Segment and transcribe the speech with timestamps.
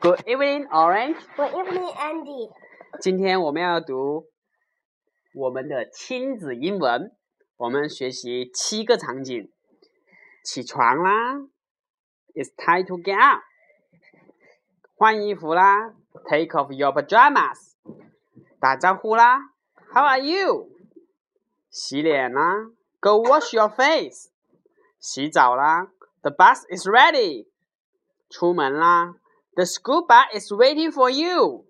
[0.00, 1.18] Good evening, Orange.
[1.36, 2.50] Good evening, Andy.
[2.98, 4.26] 今天我们要读
[5.34, 7.14] 我们的亲子英文。
[7.58, 9.50] 我们学习七个场景：
[10.42, 11.36] 起床啦，
[12.34, 13.40] It's time to get up；
[14.96, 17.74] 换衣服啦，Take off your pajamas；
[18.58, 19.38] 打招呼啦，
[19.92, 20.70] How are you？
[21.70, 22.70] 洗脸啦，
[23.00, 24.30] Go wash your face；
[24.98, 25.90] 洗澡啦，
[26.22, 27.46] The bus is ready；
[28.30, 29.16] 出门啦
[29.56, 31.64] ，The school bus is waiting for you。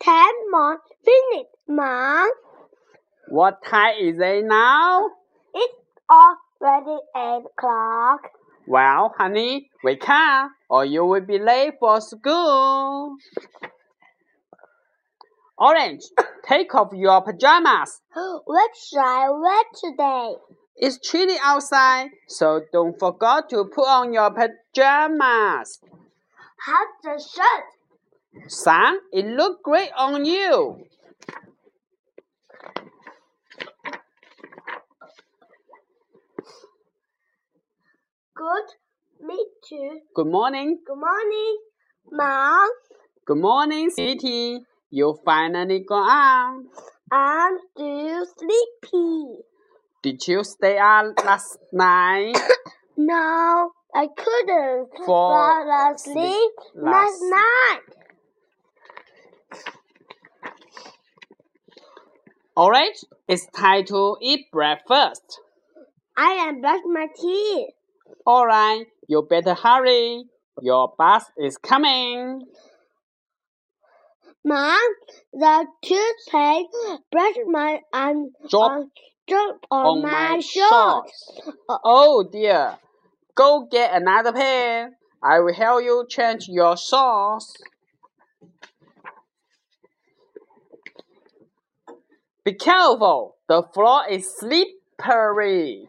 [0.00, 2.30] Ten more minutes, Mom.
[3.28, 5.10] What time is it now?
[5.54, 5.74] It's
[6.08, 8.30] already eight o'clock.
[8.66, 13.16] Well, honey, wake up or you will be late for school.
[15.59, 16.03] Orange,
[16.47, 18.01] take off your pajamas.
[18.45, 20.35] What shall I wear today?
[20.77, 25.81] It's chilly outside, so don't forget to put on your pajamas.
[26.65, 28.49] How's the shirt?
[28.49, 30.85] Son, it look great on you.
[38.33, 39.27] Good.
[39.27, 39.99] Me too.
[40.15, 40.79] Good morning.
[40.87, 41.57] Good morning,
[42.09, 42.69] Mom.
[43.25, 44.61] Good morning, City.
[44.91, 46.63] You finally got up.
[47.11, 49.43] I'm still sleepy.
[50.01, 52.37] Did you stay up last night?
[53.01, 57.79] No, I couldn't fall asleep last last- night.
[62.57, 62.97] Alright,
[63.29, 65.39] it's time to eat breakfast.
[66.17, 67.69] I am brushing my teeth.
[68.27, 70.25] Alright, you better hurry.
[70.61, 72.41] Your bus is coming.
[74.45, 74.79] Mom,
[75.33, 78.83] the toothpaste brushed my and Drop uh,
[79.27, 81.41] dropped on, on my, my shorts.
[81.67, 82.77] Oh dear.
[83.35, 84.95] Go get another pen.
[85.23, 87.53] I will help you change your socks.
[92.45, 93.35] Be careful.
[93.47, 95.87] The floor is slippery.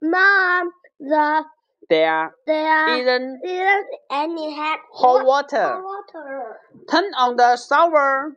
[0.00, 0.70] Mom,
[1.00, 1.44] the
[1.88, 5.56] There there isn't isn't any hot hot water.
[5.56, 6.56] hot water.
[6.90, 8.36] Turn on the shower.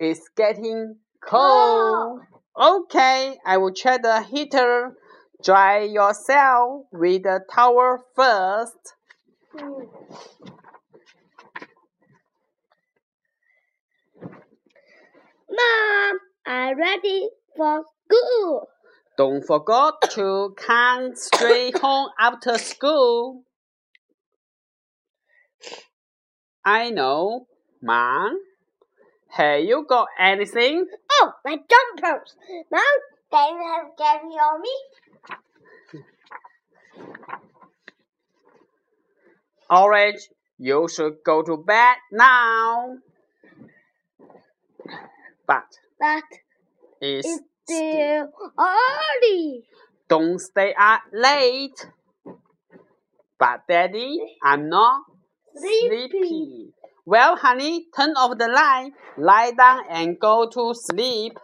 [0.00, 2.22] It's getting cold.
[2.60, 4.96] Okay, I will check the heater.
[5.44, 8.94] Dry yourself with the towel first.
[9.56, 9.84] Hmm.
[15.50, 18.68] Mom, I'm ready for school.
[19.20, 23.42] Don't forget to come straight home after school.
[26.64, 27.46] I know,
[27.82, 28.38] Mom.
[29.28, 30.86] Have you got anything?
[31.12, 32.34] Oh, my jumpers.
[32.72, 32.82] Mom,
[33.30, 34.76] can you have candy on me?
[39.68, 42.96] Orange, you should go to bed now.
[45.46, 45.64] But
[45.98, 46.24] But
[47.02, 49.64] it's it's still early.
[50.08, 51.86] Don't stay up late.
[53.38, 55.02] But Daddy, I'm not
[55.54, 56.08] Sleepy.
[56.10, 56.72] sleepy.
[57.06, 61.38] Well, honey, turn off the light, lie down and go to sleep.